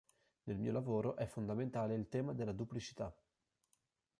[0.45, 3.15] Nel mio lavoro è fondamentale il tema della duplicità.